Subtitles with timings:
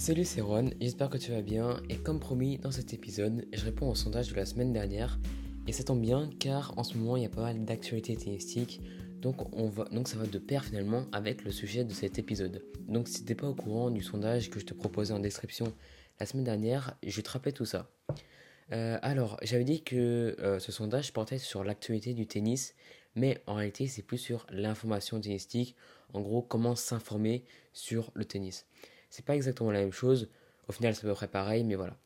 [0.00, 1.82] Salut, c'est Ron, j'espère que tu vas bien.
[1.90, 5.18] Et comme promis, dans cet épisode, je réponds au sondage de la semaine dernière.
[5.66, 8.80] Et ça tombe bien car en ce moment, il y a pas mal d'actualités tennistiques.
[9.20, 12.64] Donc, on va, donc ça va de pair finalement avec le sujet de cet épisode.
[12.88, 15.70] Donc si t'es pas au courant du sondage que je te proposais en description
[16.18, 17.90] la semaine dernière, je te rappelle tout ça.
[18.72, 22.74] Euh, alors, j'avais dit que euh, ce sondage portait sur l'actualité du tennis,
[23.16, 25.76] mais en réalité, c'est plus sur l'information tennistique.
[26.14, 27.44] En gros, comment s'informer
[27.74, 28.64] sur le tennis.
[29.10, 30.28] C'est pas exactement la même chose.
[30.68, 31.96] Au final, c'est à peu près pareil, mais voilà.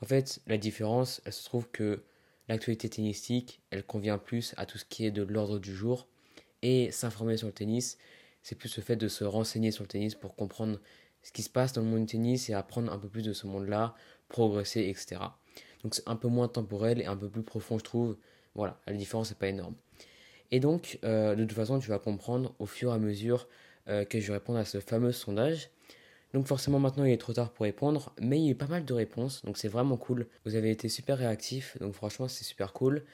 [0.00, 2.02] En fait, la différence, elle se trouve que
[2.48, 6.08] l'actualité tennistique, elle convient plus à tout ce qui est de l'ordre du jour.
[6.62, 7.98] Et s'informer sur le tennis,
[8.42, 10.80] c'est plus le fait de se renseigner sur le tennis pour comprendre
[11.22, 13.32] ce qui se passe dans le monde du tennis et apprendre un peu plus de
[13.32, 13.94] ce monde-là,
[14.28, 15.20] progresser, etc.
[15.82, 18.16] Donc c'est un peu moins temporel et un peu plus profond, je trouve.
[18.54, 19.74] Voilà, la différence n'est pas énorme.
[20.50, 23.48] Et donc, euh, de toute façon, tu vas comprendre au fur et à mesure
[23.88, 25.70] euh, que je vais répondre à ce fameux sondage.
[26.34, 28.66] Donc forcément maintenant il est trop tard pour répondre, mais il y a eu pas
[28.66, 30.26] mal de réponses, donc c'est vraiment cool.
[30.44, 33.04] Vous avez été super réactifs, donc franchement c'est super cool.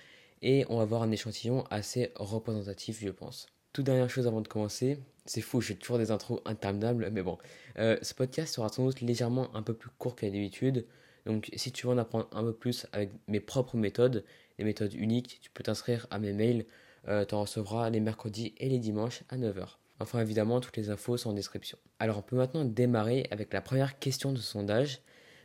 [0.40, 3.46] Et on va voir un échantillon assez représentatif je pense.
[3.72, 7.38] Toute dernière chose avant de commencer, c'est fou, j'ai toujours des intros interminables, mais bon.
[7.78, 10.86] Euh, ce podcast sera sans doute légèrement un peu plus court qu'à d'habitude.
[11.26, 14.24] Donc si tu veux en apprendre un peu plus avec mes propres méthodes,
[14.58, 16.66] les méthodes uniques, tu peux t'inscrire à mes mails.
[17.08, 19.76] Euh, tu en recevras les mercredis et les dimanches à 9h.
[20.00, 21.78] Enfin, évidemment, toutes les infos sont en description.
[21.98, 25.00] Alors, on peut maintenant démarrer avec la première question de sondage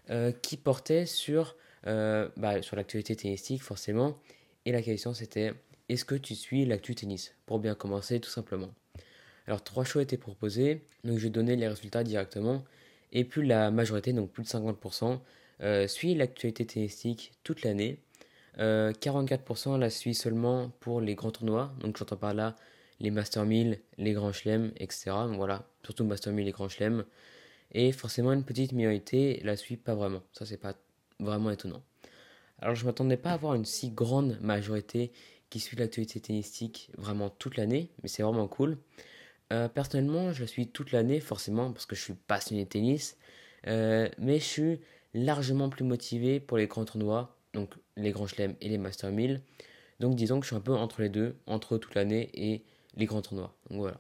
[0.09, 1.55] euh, qui portait sur,
[1.87, 4.19] euh, bah, sur l'actualité tennistique, forcément.
[4.65, 5.53] Et la question, c'était
[5.89, 7.33] est-ce que tu suis l'actu tennis?
[7.45, 8.69] Pour bien commencer, tout simplement.
[9.47, 10.85] Alors, trois choix étaient proposés.
[11.03, 12.63] Donc, je vais donner les résultats directement.
[13.11, 15.19] Et plus la majorité, donc plus de 50%,
[15.61, 17.99] euh, suit l'actualité tennistique toute l'année.
[18.55, 21.73] 44% la suit seulement pour les grands tournois.
[21.79, 22.55] Donc, j'entends par là
[23.03, 25.11] les Master 1000, les Grands Chelems, etc.
[25.35, 27.05] voilà, surtout Master 1000 et Grands Chelems.
[27.73, 30.23] Et forcément, une petite minorité la suit pas vraiment.
[30.31, 30.73] Ça, c'est pas
[31.19, 31.83] vraiment étonnant.
[32.59, 35.11] Alors, je m'attendais pas à avoir une si grande majorité
[35.49, 38.77] qui suit l'actualité tennistique vraiment toute l'année, mais c'est vraiment cool.
[39.51, 43.17] Euh, personnellement, je la suis toute l'année, forcément, parce que je suis passionné de tennis.
[43.67, 44.79] Euh, mais je suis
[45.13, 49.41] largement plus motivé pour les grands tournois, donc les Grands Chelems et les Master 1000.
[49.99, 52.63] Donc disons que je suis un peu entre les deux, entre toute l'année et
[52.95, 53.55] les grands tournois.
[53.69, 53.99] Donc voilà.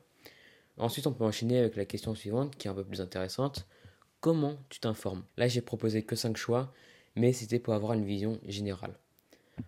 [0.77, 3.67] Ensuite, on peut enchaîner avec la question suivante qui est un peu plus intéressante.
[4.21, 5.23] Comment tu t'informes?
[5.37, 6.73] Là, j'ai proposé que 5 choix,
[7.15, 8.97] mais c'était pour avoir une vision générale.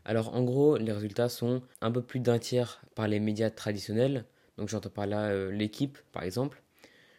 [0.03, 4.25] Alors, en gros, les résultats sont un peu plus d'un tiers par les médias traditionnels.
[4.58, 6.62] Donc, j'entends par là euh, l'équipe, par exemple.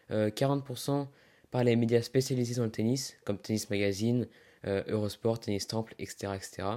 [0.09, 1.05] 40% euh,
[1.51, 4.27] par les médias spécialisés dans le tennis, comme Tennis Magazine,
[4.65, 6.67] euh, Eurosport, Tennis Temple, etc., etc.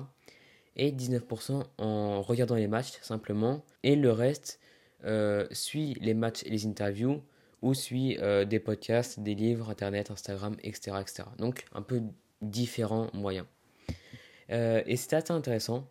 [0.76, 3.64] Et 19% en regardant les matchs, simplement.
[3.82, 4.59] Et le reste,
[5.04, 7.22] euh, suit les matchs et les interviews
[7.62, 10.92] ou suit euh, des podcasts, des livres, internet, Instagram, etc.
[11.38, 12.02] Donc un peu
[12.42, 13.46] différents moyens.
[14.50, 15.88] Euh, et c'est assez intéressant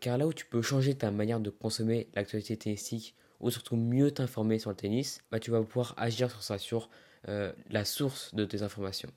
[0.00, 4.12] car là où tu peux changer ta manière de consommer l'actualité tennistique ou surtout mieux
[4.12, 6.88] t'informer sur le tennis, bah, tu vas pouvoir agir sur ça, sur
[7.26, 9.10] la source de tes informations.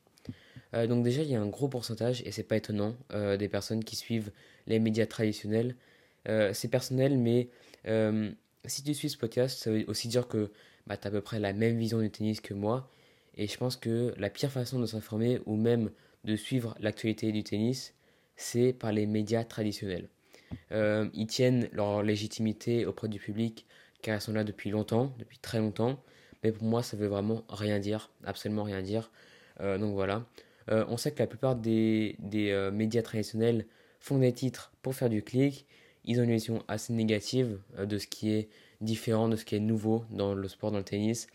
[0.74, 3.96] donc déjà, il y a un gros pourcentage, et c'est pas étonnant, des personnes qui
[3.96, 4.32] suivent
[4.66, 5.76] les médias traditionnels.
[6.26, 7.50] c'est personnel, mais
[8.66, 10.52] si tu suis ce podcast, ça veut aussi dire que
[10.88, 12.90] bah, tu as à peu près la même vision du tennis que moi.
[13.36, 15.92] Et je pense que la pire façon de s'informer ou même
[16.24, 17.94] de suivre l'actualité du tennis,
[18.36, 20.08] c'est par les médias traditionnels.
[20.72, 23.66] Euh, ils tiennent leur légitimité auprès du public
[24.02, 26.02] car ils sont là depuis longtemps, depuis très longtemps.
[26.44, 29.12] Mais pour moi, ça veut vraiment rien dire, absolument rien dire.
[29.62, 30.26] Euh, donc voilà.
[30.70, 33.66] Euh, on sait que la plupart des, des médias traditionnels
[34.00, 35.66] font des titres pour faire du clic
[36.06, 38.50] ils ont une vision assez négative euh, de ce qui est
[38.82, 41.28] différent, de ce qui est nouveau dans le sport, dans le tennis.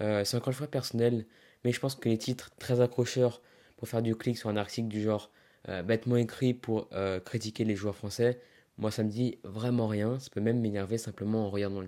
[0.00, 1.26] Euh, c'est encore une fois personnel,
[1.64, 3.42] mais je pense que les titres très accrocheurs
[3.76, 5.30] pour faire du clic sur un article du genre
[5.68, 6.88] euh, bêtement écrit pour
[7.24, 8.40] critiquer les joueurs français,
[8.78, 10.18] moi ça me dit vraiment rien.
[10.18, 11.80] Ça peut même m'énerver simplement en regardant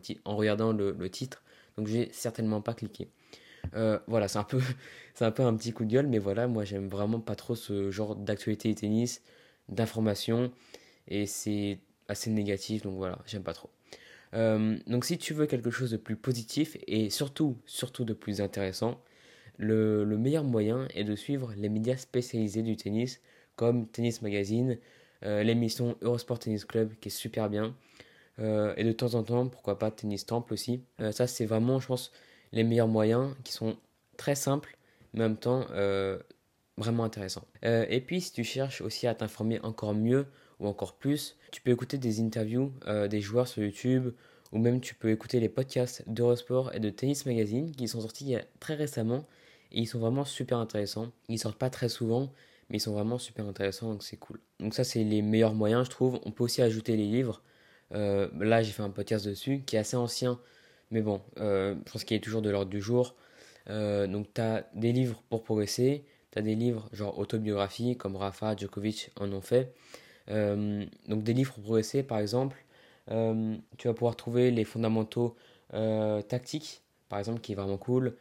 [0.72, 1.42] le, titre.
[1.76, 3.08] Donc j'ai certainement pas cliqué.
[4.06, 4.60] voilà, c'est un peu,
[5.20, 7.90] un peu un petit coup de gueule, mais voilà, moi j'aime vraiment pas trop ce
[7.90, 9.22] genre d'actualité tennis,
[9.68, 10.52] d'information,
[11.08, 13.70] et c'est assez négatif, donc voilà, j'aime pas trop.
[14.34, 18.40] Euh, donc si tu veux quelque chose de plus positif et surtout, surtout de plus
[18.40, 19.00] intéressant,
[19.58, 23.20] le, le, meilleur moyen est de suivre les médias spécialisés du tennis
[23.54, 24.78] comme Tennis Magazine,
[25.24, 27.74] euh, l'émission Eurosport Tennis Club qui est super bien,
[28.38, 30.82] euh, et de temps en temps, pourquoi pas Tennis Temple aussi.
[31.12, 32.12] ça c'est vraiment, je pense,
[32.52, 33.78] les meilleurs moyens qui sont
[34.18, 34.76] très simples,
[35.14, 35.66] mais en même temps
[36.76, 37.46] vraiment intéressants.
[37.62, 40.26] et puis si tu cherches aussi à t'informer encore mieux
[40.60, 41.36] ou encore plus.
[41.52, 44.12] Tu peux écouter des interviews euh, des joueurs sur YouTube
[44.52, 48.36] ou même tu peux écouter les podcasts d'Eurosport et de Tennis Magazine qui sont sortis
[48.60, 49.26] très récemment
[49.72, 51.10] Et ils sont vraiment super intéressants.
[51.28, 52.32] Ils sortent pas très souvent,
[52.70, 54.40] mais ils sont vraiment super intéressants, donc c'est cool.
[54.60, 56.20] Donc ça, c'est les meilleurs moyens, je trouve.
[56.24, 57.42] On peut aussi ajouter les livres.
[57.92, 60.40] Euh, là, j'ai fait un podcast dessus, qui est assez ancien,
[60.90, 63.14] mais bon, euh, je pense qu'il est toujours de l'ordre du jour.
[63.68, 68.54] Donc tu as des livres pour progresser, tu as des livres genre autobiographie, comme Rafa,
[68.56, 69.74] Djokovic en ont fait.
[70.28, 72.64] Donc des livres pour progresser, par exemple,
[73.08, 75.36] tu vas pouvoir trouver les fondamentaux
[76.28, 78.16] tactiques, par exemple, qui est vraiment cool.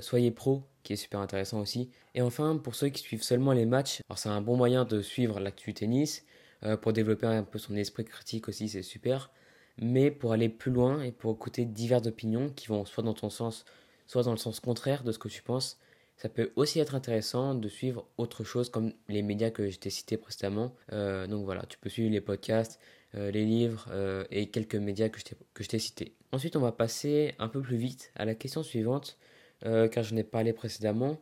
[0.00, 1.90] Soyez pro, qui est super intéressant aussi.
[2.14, 5.02] Et enfin, pour ceux qui suivent seulement les matchs, alors c'est un bon moyen de
[5.02, 6.24] suivre l'actu tennis,
[6.64, 9.30] euh, pour développer un peu son esprit critique aussi, c'est super.
[9.78, 13.28] Mais pour aller plus loin et pour écouter diverses opinions qui vont soit dans ton
[13.28, 13.64] sens,
[14.06, 15.78] soit dans le sens contraire de ce que tu penses,
[16.16, 19.90] ça peut aussi être intéressant de suivre autre chose comme les médias que je t'ai
[19.90, 20.74] cités précédemment.
[20.92, 22.80] Euh, donc voilà, tu peux suivre les podcasts,
[23.14, 23.88] euh, les livres
[24.30, 25.20] et quelques médias que
[25.62, 26.14] je t'ai cités.
[26.32, 29.18] Ensuite, on va passer un peu plus vite à la question suivante,
[29.62, 31.18] car je n'ai parlé précédemment.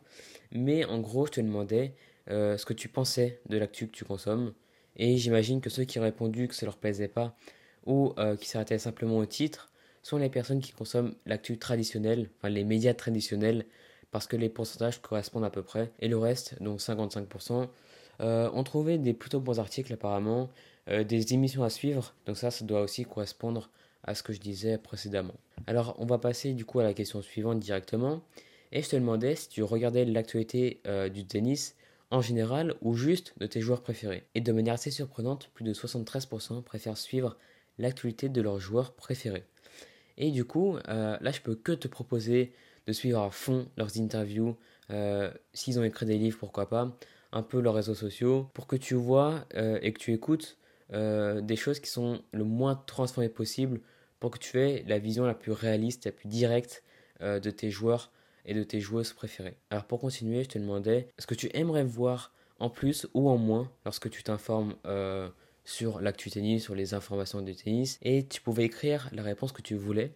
[0.51, 1.95] Mais en gros, je te demandais
[2.27, 4.53] ce que tu pensais de l'actu que tu consommes.
[4.97, 7.35] Et j'imagine que ceux qui ont répondu que ça leur plaisait pas
[7.85, 9.71] ou euh, qui s'arrêtaient simplement au titre
[10.01, 13.65] sont les personnes qui consomment l'actu traditionnelle, enfin les médias traditionnels,
[14.11, 15.91] parce que les pourcentages correspondent à peu près.
[15.99, 17.67] Et le reste, donc 55%,
[18.21, 20.49] euh, ont trouvé des plutôt bons articles apparemment,
[20.89, 23.69] euh, des émissions à suivre, donc ça, ça doit aussi correspondre
[24.03, 25.33] à ce que je disais précédemment.
[25.67, 28.21] Alors on va passer du coup à la question suivante directement.
[28.71, 30.81] Et je te demandais si tu regardais l'actualité
[31.13, 31.75] du tennis
[32.11, 34.23] en général ou juste de tes joueurs préférés.
[34.35, 37.37] Et de manière assez surprenante, plus de 73% préfèrent suivre
[37.77, 39.43] l'actualité de leurs joueurs préférés.
[40.17, 42.53] Et du coup, euh, là, je peux que te proposer
[42.87, 44.55] de suivre à fond leurs interviews,
[44.91, 46.97] euh, s'ils ont écrit des livres, pourquoi pas,
[47.31, 50.57] un peu leurs réseaux sociaux, pour que tu vois euh, et que tu écoutes
[50.91, 53.81] des choses qui sont le moins transformées possible,
[54.19, 56.83] pour que tu aies la vision la plus réaliste, la plus directe
[57.21, 58.11] de tes joueurs
[58.45, 59.57] et de tes joueuses préférées.
[59.71, 63.37] Alors pour continuer, je te demandais ce que tu aimerais voir en plus ou en
[63.37, 64.75] moins lorsque tu t'informes
[65.65, 69.61] sur l'actu tennis, sur les informations du tennis, et tu pouvais écrire la réponse que
[69.61, 70.13] tu voulais.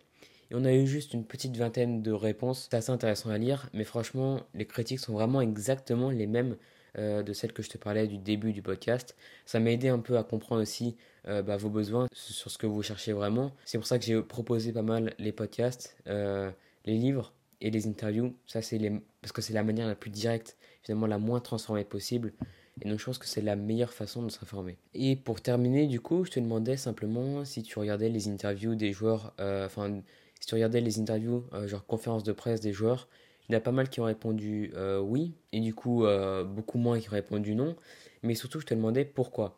[0.51, 2.67] Et on a eu juste une petite vingtaine de réponses.
[2.69, 6.55] C'est assez intéressant à lire, mais franchement, les critiques sont vraiment exactement les mêmes
[6.97, 9.15] euh, de celles que je te parlais du début du podcast.
[9.45, 10.95] Ça m'a aidé un peu à comprendre aussi
[11.27, 13.51] euh, bah, vos besoins sur ce que vous cherchez vraiment.
[13.65, 18.35] C'est pour ça que j'ai proposé pas mal les podcasts, les livres, et les interviews,
[18.47, 18.79] ça c'est
[19.21, 22.33] parce que c'est la manière la plus directe, finalement la moins transformée possible.
[22.81, 24.77] Et donc je pense que c'est la meilleure façon de s'informer.
[24.93, 28.93] Et pour terminer, du coup, je te demandais simplement si tu regardais les interviews des
[28.93, 30.01] joueurs, euh, enfin,
[30.39, 33.07] si tu regardais les interviews, euh, genre conférences de presse des joueurs,
[33.47, 36.05] il y en a pas mal qui ont répondu euh, oui, et du coup,
[36.45, 37.75] beaucoup moins qui ont répondu non.
[38.23, 39.57] Mais surtout, je te demandais pourquoi.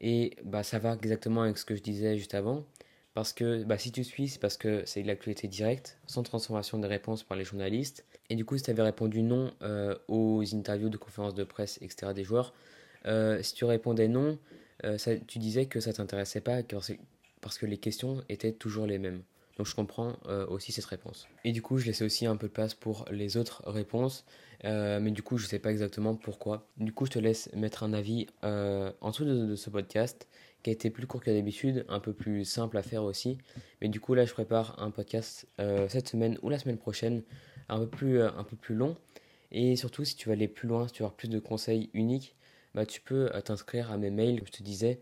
[0.00, 2.64] Et bah, ça va exactement avec ce que je disais juste avant.
[3.14, 6.78] Parce que bah, si tu suis, c'est parce que c'est de l'actualité directe, sans transformation
[6.78, 8.06] des réponses par les journalistes.
[8.30, 11.78] Et du coup, si tu avais répondu non euh, aux interviews de conférences de presse,
[11.82, 12.54] etc., des joueurs,
[13.04, 14.38] euh, si tu répondais non,
[14.84, 16.62] euh, ça, tu disais que ça t'intéressait pas
[17.42, 19.22] parce que les questions étaient toujours les mêmes.
[19.58, 20.16] Donc je comprends
[20.48, 21.28] aussi cette réponse.
[21.44, 24.24] Et du coup, je laissais aussi un peu de place pour les autres réponses,
[24.64, 26.66] mais du coup, je ne sais pas exactement pourquoi.
[26.78, 30.26] Du coup, je te laisse mettre un avis en dessous de ce podcast
[30.62, 33.38] qui a été plus court que d'habitude, un peu plus simple à faire aussi.
[33.80, 37.22] Mais du coup, là, je prépare un podcast euh, cette semaine ou la semaine prochaine,
[37.68, 38.96] un peu plus, euh, un peu plus long.
[39.50, 41.90] Et surtout, si tu veux aller plus loin, si tu veux avoir plus de conseils
[41.94, 42.36] uniques,
[42.74, 45.00] bah, tu peux euh, t'inscrire à mes mails, comme je te disais,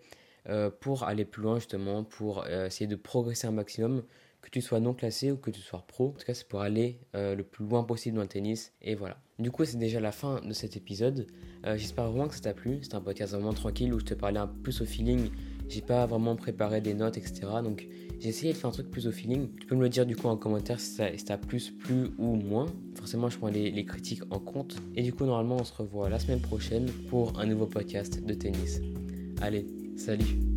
[0.80, 4.02] pour aller plus loin justement, pour essayer de progresser un maximum,
[4.40, 6.08] que tu sois non classé ou que tu sois pro.
[6.08, 8.72] En tout cas, c'est pour aller le plus loin possible dans le tennis.
[8.80, 9.18] Et voilà.
[9.38, 11.26] Du coup, c'est déjà la fin de cet épisode.
[11.76, 12.78] J'espère vraiment que ça t'a plu.
[12.82, 15.30] C'est un podcast vraiment tranquille où je te parlais un peu plus au feeling
[15.70, 17.42] j'ai pas vraiment préparé des notes, etc.
[17.62, 17.86] Donc
[18.18, 19.48] j'ai essayé de faire un truc plus au feeling.
[19.58, 22.34] Tu peux me le dire du coup en commentaire si ça, t'a plus plu ou
[22.34, 22.66] moins.
[22.96, 24.76] Forcément, je prends les, les critiques en compte.
[24.96, 28.34] Et du coup, normalement, on se revoit la semaine prochaine pour un nouveau podcast de
[28.34, 28.80] tennis.
[29.40, 30.49] Allez, salut